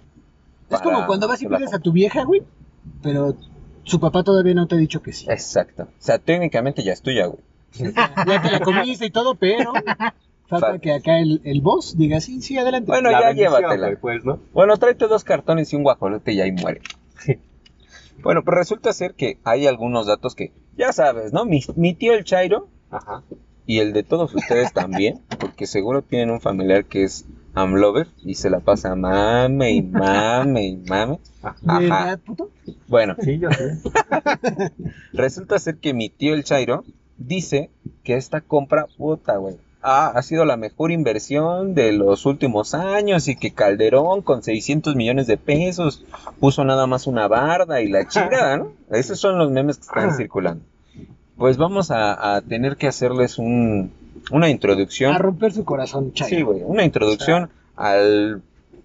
[0.69, 2.43] Es como cuando vas y pides a tu vieja, güey,
[3.01, 3.35] pero
[3.83, 5.25] su papá todavía no te ha dicho que sí.
[5.29, 5.83] Exacto.
[5.83, 7.39] O sea, técnicamente ya es tuya, güey.
[8.27, 9.73] Ya te la comiste y todo, pero
[10.47, 12.87] falta que acá el, el boss diga sí, sí, adelante.
[12.91, 13.95] Bueno, La ya llévatela.
[14.01, 14.39] pues, ¿no?
[14.53, 16.81] Bueno, tráete dos cartones y un guajolote y ahí muere.
[18.21, 21.45] Bueno, pues resulta ser que hay algunos datos que, ya sabes, ¿no?
[21.45, 23.23] Mi, mi tío el Chairo Ajá.
[23.65, 28.35] y el de todos ustedes también, porque seguro tienen un familiar que es Amlover y
[28.35, 31.19] se la pasa mame y mame y mame.
[31.41, 32.19] Ajá.
[32.87, 33.77] Bueno, Sí, yo sé.
[35.13, 36.83] resulta ser que mi tío el Chairo
[37.17, 37.69] dice
[38.03, 43.27] que esta compra, puta, güey, ah, ha sido la mejor inversión de los últimos años
[43.27, 46.03] y que Calderón con 600 millones de pesos
[46.39, 48.71] puso nada más una barda y la chingada, ¿no?
[48.91, 50.63] Esos son los memes que están circulando.
[51.37, 53.91] Pues vamos a, a tener que hacerles un,
[54.31, 55.13] una introducción.
[55.13, 56.29] A romper su corazón, chay.
[56.29, 58.41] Sí, güey, una introducción al,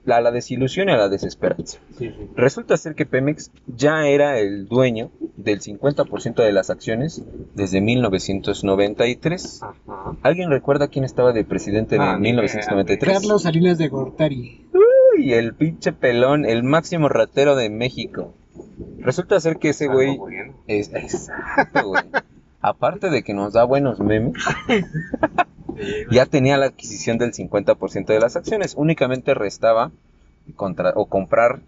[0.06, 1.78] a la desilusión y a la desesperanza.
[1.98, 2.30] Sí, sí.
[2.36, 7.22] Resulta ser que Pemex ya era el dueño del 50% de las acciones
[7.54, 9.62] desde 1993.
[9.62, 10.16] Ajá.
[10.22, 13.12] ¿Alguien recuerda quién estaba de presidente en Ah, idea, 1993?
[13.20, 14.66] Carlos Salinas de Gortari.
[15.16, 18.34] Uy, el pinche pelón, el máximo ratero de México.
[18.98, 20.18] Resulta ser que ese güey
[20.66, 22.02] es exacto, güey.
[22.60, 24.34] Aparte de que nos da buenos memes.
[26.10, 28.74] ya tenía la adquisición del 50% de las acciones.
[28.76, 29.90] Únicamente restaba
[30.56, 31.60] contra, o comprar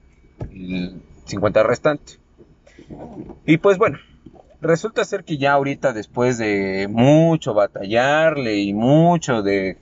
[0.53, 2.15] el 50% restante.
[3.47, 3.99] Y pues bueno,
[4.61, 9.79] Resulta ser que ya ahorita, después de mucho batallarle y mucho de...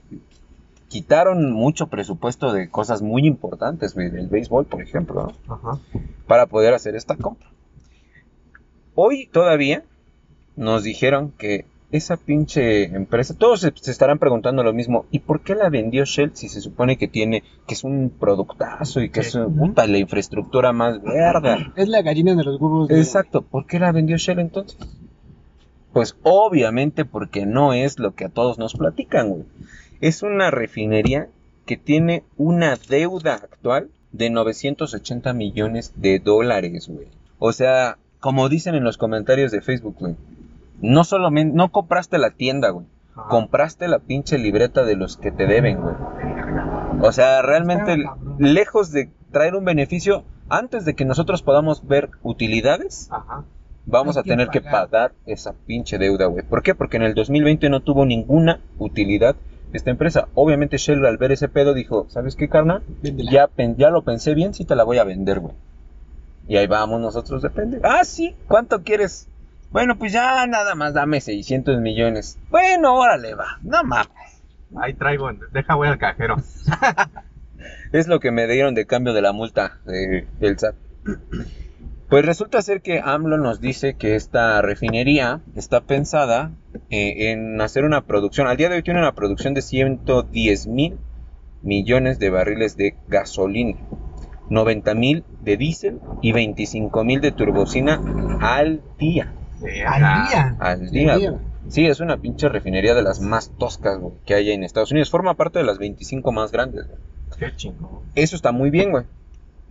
[0.89, 5.53] Quitaron mucho presupuesto de cosas muy importantes, del béisbol, por ejemplo, ¿no?
[5.53, 5.79] Ajá.
[6.27, 7.49] para poder hacer esta compra.
[8.93, 9.83] Hoy todavía
[10.55, 15.41] nos dijeron que esa pinche empresa, todos se, se estarán preguntando lo mismo, ¿y por
[15.41, 19.21] qué la vendió Shell si se supone que tiene, que es un productazo y que
[19.21, 21.73] es puta, la infraestructura más verga?
[21.75, 22.87] Es la gallina de los huevos.
[22.87, 24.77] de- Exacto, ¿por qué la vendió Shell entonces?
[25.93, 29.43] Pues obviamente porque no es lo que a todos nos platican, güey.
[30.01, 31.29] Es una refinería
[31.65, 37.07] que tiene una deuda actual de 980 millones de dólares, güey.
[37.39, 40.15] O sea, como dicen en los comentarios de Facebook, güey.
[40.85, 42.85] No solamente, no compraste la tienda, güey.
[43.15, 43.27] Ajá.
[43.29, 45.95] Compraste la pinche libreta de los que te deben, güey.
[47.01, 47.97] O sea, realmente,
[48.39, 53.43] lejos de traer un beneficio, antes de que nosotros podamos ver utilidades, Ajá.
[53.85, 54.89] vamos Hay a tener que pagar.
[54.89, 56.43] pagar esa pinche deuda, güey.
[56.43, 56.75] ¿Por qué?
[56.75, 59.35] Porque en el 2020 no tuvo ninguna utilidad
[59.73, 60.27] esta empresa.
[60.35, 62.83] Obviamente Shell al ver ese pedo dijo, ¿sabes qué, carnal?
[63.01, 63.49] Ya,
[63.89, 65.53] lo pensé bien, sí te la voy a vender, güey.
[66.47, 67.79] Y ahí vamos nosotros, depende.
[67.83, 69.27] Ah, sí, ¿cuánto quieres?
[69.71, 72.39] Bueno, pues ya nada más dame 600 millones.
[72.49, 73.59] Bueno, órale, va.
[73.61, 74.07] No mames.
[74.77, 76.35] Ahí traigo, deja voy al cajero.
[77.93, 80.75] Es lo que me dieron de cambio de la multa de- del SAT.
[82.09, 86.51] Pues resulta ser que AMLO nos dice que esta refinería está pensada
[86.89, 88.47] eh, en hacer una producción.
[88.47, 90.99] Al día de hoy tiene una producción de 110 mil
[91.61, 93.77] millones de barriles de gasolina,
[94.49, 97.99] 90 mil de diésel y 25 mil de turbocina
[98.41, 99.33] al día.
[99.61, 100.55] Al día.
[100.59, 101.33] Al Sí, día.
[101.67, 105.09] Sí, es una pinche refinería de las más toscas güey, que hay en Estados Unidos.
[105.09, 106.85] Forma parte de las 25 más grandes.
[106.87, 106.99] güey.
[107.39, 108.01] Qué chingón.
[108.15, 109.05] Eso está muy bien, güey.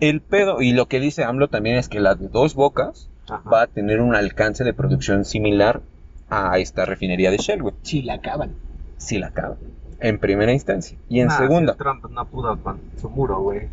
[0.00, 3.48] El pedo, y lo que dice AMLO también es que la de dos bocas Ajá.
[3.48, 5.82] va a tener un alcance de producción similar
[6.28, 7.74] a esta refinería de Shell, güey.
[7.82, 8.54] Si la acaban.
[8.96, 9.56] Si la acaba.
[10.00, 10.98] En primera instancia.
[11.08, 11.74] Y en Nah, segunda.
[11.76, 13.68] Trump no pudo con su muro, güey.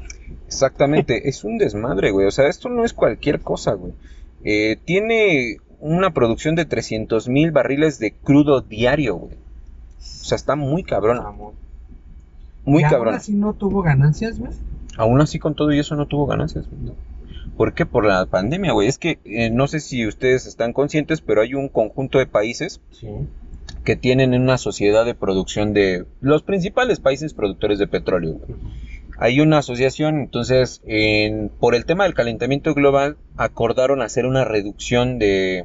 [0.46, 1.28] Exactamente.
[1.28, 2.28] es un desmadre, güey.
[2.28, 3.94] O sea, esto no es cualquier cosa, güey.
[4.44, 9.34] Eh, tiene una producción de 300 mil barriles de crudo diario, güey.
[9.34, 11.20] O sea, está muy cabrón.
[12.64, 13.08] Muy y cabrón.
[13.10, 14.52] Ahora sí no tuvo ganancias, güey.
[14.98, 16.66] Aún así, con todo y eso, no tuvo ganancias.
[16.70, 16.94] güey, ¿no?
[17.58, 17.86] ¿Por qué?
[17.86, 18.88] Por la pandemia, güey.
[18.88, 22.80] Es que eh, no sé si ustedes están conscientes, pero hay un conjunto de países
[22.92, 23.08] Sí.
[23.84, 28.34] que tienen una sociedad de producción de los principales países productores de petróleo.
[28.34, 28.60] güey.
[29.24, 35.20] Hay una asociación, entonces, en- por el tema del calentamiento global, acordaron hacer una reducción
[35.20, 35.64] de,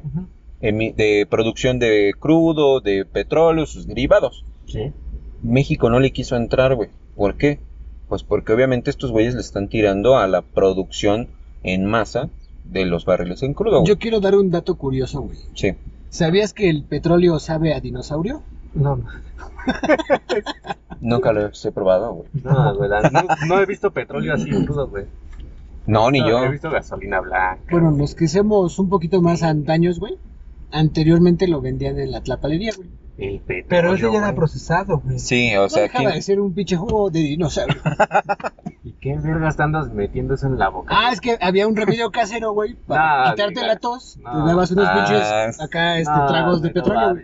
[0.61, 4.45] de producción de crudo, de petróleo, sus derivados.
[4.67, 4.91] Sí.
[5.41, 6.89] México no le quiso entrar, güey.
[7.15, 7.59] ¿Por qué?
[8.09, 11.27] Pues porque obviamente estos güeyes le están tirando a la producción
[11.63, 12.29] en masa
[12.63, 13.87] de los barriles en crudo, güey.
[13.89, 15.37] Yo quiero dar un dato curioso, güey.
[15.55, 15.73] Sí.
[16.09, 18.43] ¿Sabías que el petróleo sabe a dinosaurio?
[18.77, 18.99] No,
[21.01, 22.27] Nunca lo he probado, güey.
[22.43, 22.89] no, güey.
[22.89, 25.05] la- No, no he visto petróleo así crudo, güey.
[25.85, 26.43] No, ni No, yo.
[26.45, 27.61] He visto gasolina blanca.
[27.71, 30.17] Bueno, los que somos un poquito más antaños, güey,
[30.71, 32.89] anteriormente lo vendían en la tlapalería, güey.
[33.17, 34.35] El petróleo, Pero ese ya era güey.
[34.35, 35.17] procesado, güey.
[35.19, 35.93] Sí, o No sea, aquí...
[35.97, 37.77] dejaba de ser un pinche jugo de dinosaurio.
[38.87, 40.93] ¿Y qué vergas te andas metiendo eso en la boca?
[40.97, 44.17] ah, es que había un remedio casero, güey, para No, quitarte la tos.
[44.23, 44.31] No.
[44.43, 47.15] Te dabas unos Ah, pinches acá, este, No, tragos de petróleo,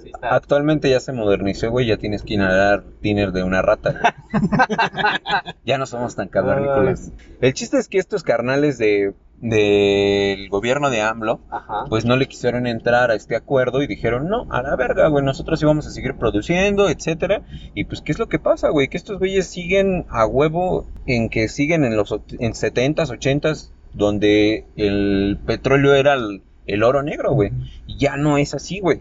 [0.00, 1.86] sí está- Actualmente ya se modernizó, güey.
[1.86, 3.92] Ya tienes que inhalar tiner de una rata.
[3.92, 4.12] güey.
[5.64, 7.12] ya no somos tan cavernícolas.
[7.40, 11.84] El chiste es que estos carnales de del gobierno de AMLO, Ajá.
[11.88, 15.24] pues no le quisieron entrar a este acuerdo y dijeron, no, a la verga, güey,
[15.24, 17.42] nosotros íbamos a seguir produciendo, etcétera.
[17.74, 18.86] Y pues, ¿qué es lo que pasa, güey?
[18.86, 24.64] Que estos güeyes siguen a huevo en que siguen en los en 70s, 80s, donde
[24.76, 27.50] el petróleo era el, el oro negro, güey.
[27.88, 29.00] Y ya no es así, güey.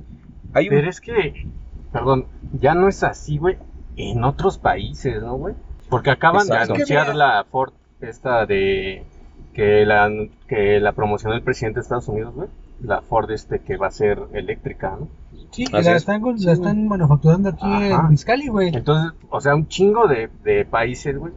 [0.54, 1.46] Hay un Pero es que,
[1.94, 2.26] perdón,
[2.60, 3.58] ya no es así, güey,
[3.96, 5.54] en otros países, ¿no, güey?
[5.88, 6.74] Porque acaban Exacto.
[6.74, 9.04] de anunciar la Ford, esta de
[9.54, 10.10] que la,
[10.48, 12.48] que la promoción del presidente de Estados Unidos, güey,
[12.82, 15.08] la Ford este que va a ser eléctrica, ¿no?
[15.52, 15.98] Sí, que Así la es.
[16.04, 18.04] están, con- la están manufacturando aquí Ajá.
[18.06, 18.70] en Miscali, güey.
[18.74, 21.34] Entonces, o sea, un chingo de, de países, güey,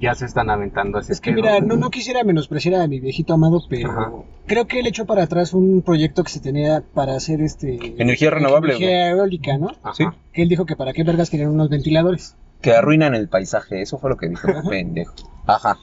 [0.00, 3.00] ya se están aventando ese Es que pedo, mira, no, no quisiera menospreciar a mi
[3.00, 4.12] viejito amado, pero Ajá.
[4.46, 8.30] creo que él echó para atrás un proyecto que se tenía para hacer este Energía
[8.30, 9.68] renovable, energía eólica, ¿no?
[9.82, 9.94] Ajá.
[9.94, 10.04] Sí.
[10.32, 12.36] Que él dijo que para qué vergas querían unos ventiladores.
[12.62, 13.82] que arruinan el paisaje.
[13.82, 15.14] Eso fue lo que dijo, pendejo.
[15.46, 15.76] Ajá.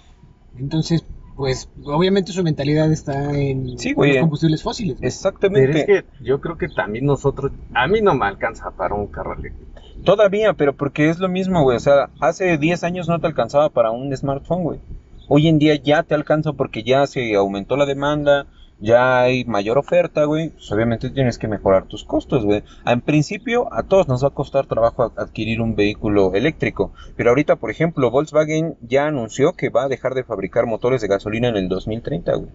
[0.57, 1.03] Entonces,
[1.35, 4.13] pues obviamente su mentalidad está en Sí, güey.
[4.13, 4.93] los combustibles fósiles.
[4.93, 4.99] güey.
[5.01, 5.85] Pero es Exactamente.
[5.85, 9.71] que yo creo que también nosotros, a mí no me alcanza para un carro eléctrico.
[10.03, 11.77] Todavía, pero porque es lo mismo, güey.
[11.77, 14.79] O sea, hace 10 años no te alcanzaba para un smartphone, güey.
[15.27, 18.45] Hoy en día ya te alcanza porque ya se aumentó la demanda,
[18.79, 22.63] ya hay mayor oferta, güey, pues obviamente tienes que mejorar tus costos, güey.
[22.85, 27.55] En principio, a todos nos va a costar trabajo adquirir un vehículo eléctrico, pero ahorita,
[27.55, 31.55] por ejemplo, Volkswagen ya anunció que va a dejar de fabricar motores de gasolina en
[31.55, 32.49] el 2030, güey.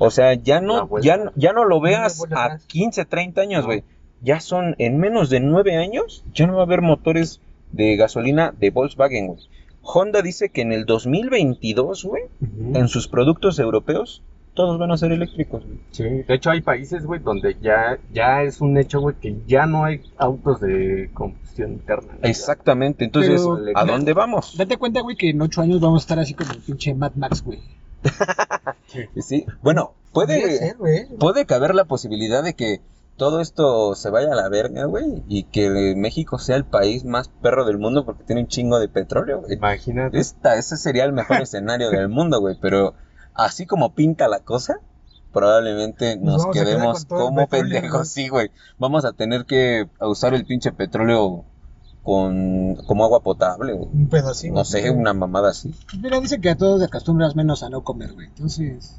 [0.00, 1.06] O sea, ya no, vuelta.
[1.06, 2.64] ya, no- ya no lo veas a atrás.
[2.66, 3.84] 15, 30 años, güey.
[4.22, 7.40] Ya son, en menos de 9 años, ya no va a haber motores
[7.70, 9.40] de gasolina de Volkswagen, güey.
[9.82, 12.24] Honda dice que en el 2022, güey,
[12.74, 14.22] en sus productos europeos,
[14.54, 15.78] todos van a ser eléctricos, güey.
[15.90, 19.66] Sí, de hecho hay países, güey, donde ya, ya es un hecho, güey, que ya
[19.66, 22.14] no hay autos de combustión interna.
[22.22, 24.56] Exactamente, entonces, Pero- ¿a dónde vamos?
[24.56, 27.12] Date cuenta, güey, que en ocho años vamos a estar así como el pinche Mad
[27.16, 27.60] Max, güey.
[29.20, 31.06] Sí, bueno, puede, ser, güey.
[31.18, 32.80] puede caber la posibilidad de que
[33.16, 37.28] todo esto se vaya a la verga, güey, y que México sea el país más
[37.28, 39.54] perro del mundo porque tiene un chingo de petróleo, güey.
[39.54, 40.18] Imagínate.
[40.18, 42.94] Esta, ese sería el mejor escenario del mundo, güey, pero
[43.34, 44.80] así como pinta la cosa,
[45.32, 48.04] probablemente Nos quedemos como pendejos, güey.
[48.06, 48.50] sí, güey.
[48.78, 51.44] Vamos a tener que usar el pinche petróleo
[52.02, 53.88] con como agua potable, güey.
[53.92, 54.54] Un pedacito.
[54.54, 55.74] No sé, una mamada así.
[55.90, 58.28] Pues Mira, dice que a todos te acostumbras menos a no comer, güey.
[58.28, 58.96] Entonces,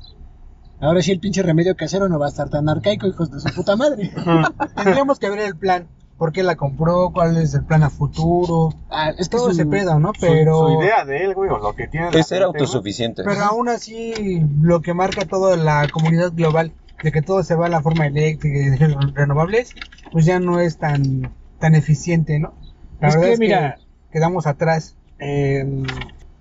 [0.80, 3.54] ahora sí el pinche remedio casero no va a estar tan arcaico, hijos de su
[3.56, 4.12] puta madre.
[4.76, 5.88] Tendríamos que ver el plan.
[6.18, 7.12] ¿Por qué la compró?
[7.14, 8.74] ¿Cuál es el plan a futuro?
[8.90, 10.14] Ah, es que Todo su- ese pedo, ¿no?
[10.20, 12.08] Pero, Su, idea de él, güey, o lo que tiene.
[12.18, 13.24] Es ser gente, autosuficiente.
[13.24, 16.74] pero aún así, lo que marca toda la comunidad global,
[17.04, 19.74] de que todo se va a la forma eléctrica y de renovables,
[20.12, 22.54] pues ya no es tan, tan eficiente, ¿no?
[23.02, 23.78] La Es verdad que, es mira,
[24.12, 24.96] quedamos atrás.
[25.20, 25.84] eh,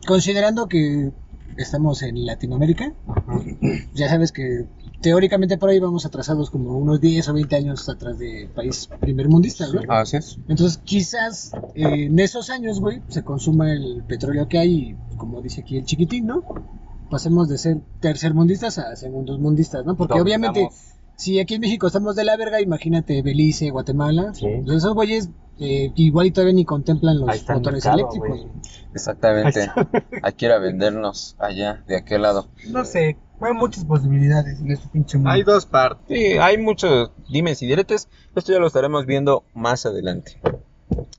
[0.06, 1.10] considerando que
[1.56, 2.92] estamos en Latinoamérica,
[3.92, 4.66] ya sabes que
[5.04, 9.74] teóricamente por ahí vamos atrasados como unos 10 o 20 años atrás de países primermundistas,
[9.74, 9.82] ¿no?
[9.92, 10.38] Así es.
[10.48, 15.42] Entonces, quizás eh, en esos años, güey, se consuma el petróleo que hay y, como
[15.42, 16.42] dice aquí el chiquitín, ¿no?
[17.10, 19.94] Pasemos de ser tercermundistas a segundos mundistas, ¿no?
[19.94, 20.70] Porque obviamente,
[21.16, 24.46] si aquí en México estamos de la verga, imagínate Belice, Guatemala, Sí.
[24.64, 25.28] pues esos güeyes
[25.60, 28.28] eh, igual y todavía ni contemplan los motores mercado, eléctricos.
[28.28, 28.40] güey.
[28.40, 28.52] güey.
[28.94, 29.70] Exactamente.
[30.22, 32.48] Hay que ir a vendernos allá, de aquel lado.
[32.70, 35.30] No sé, hay muchas posibilidades en este pinche mundo.
[35.30, 36.06] Hay dos partes.
[36.08, 38.08] Sí, hay muchos dimes y diretes.
[38.34, 40.40] Esto ya lo estaremos viendo más adelante.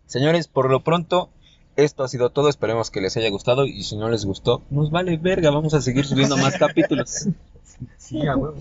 [0.05, 1.29] Señores, por lo pronto,
[1.75, 2.49] esto ha sido todo.
[2.49, 3.65] Esperemos que les haya gustado.
[3.65, 5.51] Y si no les gustó, nos vale verga.
[5.51, 7.27] Vamos a seguir subiendo más capítulos.
[7.97, 8.55] Sí, a huevo.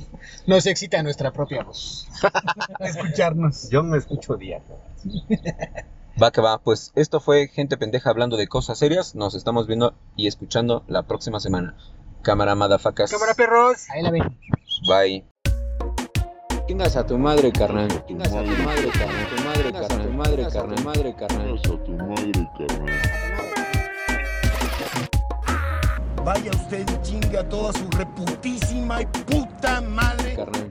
[0.48, 2.08] Nos excita nuestra propia voz.
[2.80, 3.70] escucharnos.
[3.70, 4.60] Yo me escucho día.
[6.20, 6.58] Va que va.
[6.58, 9.14] Pues esto fue Gente Pendeja hablando de cosas serias.
[9.14, 11.76] Nos estamos viendo y escuchando la próxima semana.
[12.24, 13.10] Cámara madafacas.
[13.10, 13.86] Cámara perros.
[13.90, 14.22] Ahí la ven.
[14.88, 15.26] Bye.
[16.66, 17.88] Chingas a tu madre, carnal.
[18.06, 19.28] Chingas a tu madre, carnal.
[19.28, 20.06] Tu madre, carnal.
[20.06, 20.84] Tu madre, carnal.
[20.84, 21.54] Madre, carnal.
[21.54, 23.00] a tu madre, carnal.
[26.24, 30.34] Vaya usted y chingue a toda su reputísima y puta madre.
[30.34, 30.68] Carnal.